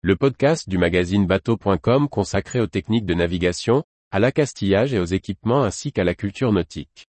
[0.00, 5.64] le podcast du magazine bateau.com consacré aux techniques de navigation, à l'accastillage et aux équipements
[5.64, 7.08] ainsi qu'à la culture nautique.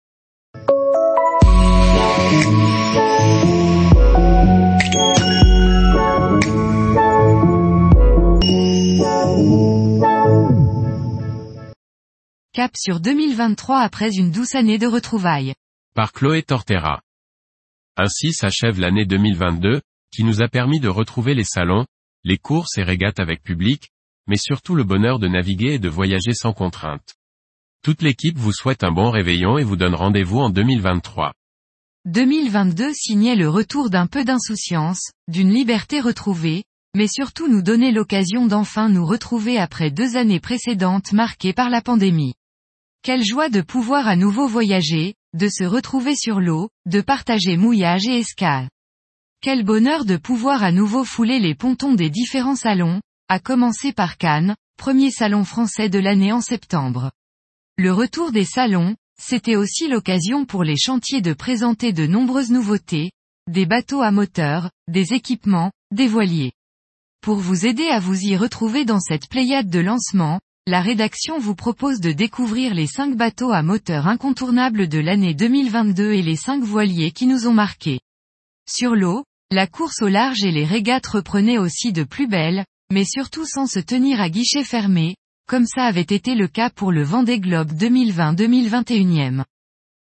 [12.54, 15.56] Cap sur 2023 après une douce année de retrouvailles.
[15.96, 17.02] Par Chloé Tortera.
[17.98, 19.82] Ainsi s'achève l'année 2022,
[20.12, 21.86] qui nous a permis de retrouver les salons,
[22.26, 23.92] les courses et régates avec public,
[24.28, 27.16] mais surtout le bonheur de naviguer et de voyager sans contrainte.
[27.84, 31.32] Toute l'équipe vous souhaite un bon réveillon et vous donne rendez-vous en 2023.
[32.06, 36.64] 2022 signait le retour d'un peu d'insouciance, d'une liberté retrouvée,
[36.96, 41.82] mais surtout nous donnait l'occasion d'enfin nous retrouver après deux années précédentes marquées par la
[41.82, 42.34] pandémie.
[43.04, 48.08] Quelle joie de pouvoir à nouveau voyager, de se retrouver sur l'eau, de partager mouillage
[48.08, 48.68] et escale.
[49.42, 54.18] Quel bonheur de pouvoir à nouveau fouler les pontons des différents salons, à commencer par
[54.18, 57.12] Cannes, premier salon français de l'année en septembre.
[57.78, 63.12] Le retour des salons, c'était aussi l'occasion pour les chantiers de présenter de nombreuses nouveautés,
[63.50, 66.54] des bateaux à moteur, des équipements, des voiliers.
[67.22, 71.56] Pour vous aider à vous y retrouver dans cette pléiade de lancement, la rédaction vous
[71.56, 76.64] propose de découvrir les 5 bateaux à moteur incontournables de l'année 2022 et les 5
[76.64, 78.00] voiliers qui nous ont marqués.
[78.68, 83.06] Sur l'eau, la course au large et les régates reprenaient aussi de plus belle, mais
[83.06, 85.16] surtout sans se tenir à guichet fermé,
[85.48, 89.44] comme ça avait été le cas pour le Vendée Globe 2020-2021.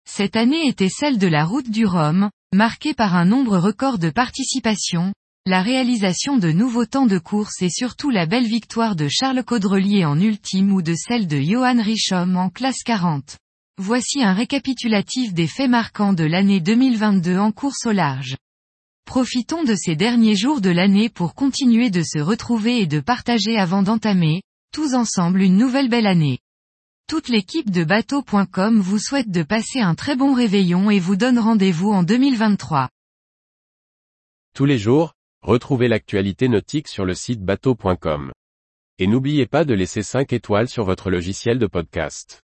[0.06, 4.10] Cette année était celle de la route du Rhum, marquée par un nombre record de
[4.10, 5.14] participation,
[5.46, 10.04] la réalisation de nouveaux temps de course et surtout la belle victoire de Charles Caudrelier
[10.04, 13.38] en ultime ou de celle de Johan Richomme en classe 40.
[13.78, 18.36] Voici un récapitulatif des faits marquants de l'année 2022 en course au large.
[19.10, 23.58] Profitons de ces derniers jours de l'année pour continuer de se retrouver et de partager
[23.58, 26.38] avant d'entamer, tous ensemble une nouvelle belle année.
[27.08, 31.40] Toute l'équipe de bateau.com vous souhaite de passer un très bon réveillon et vous donne
[31.40, 32.88] rendez-vous en 2023.
[34.54, 38.32] Tous les jours, retrouvez l'actualité nautique sur le site bateau.com.
[39.00, 42.44] Et n'oubliez pas de laisser 5 étoiles sur votre logiciel de podcast.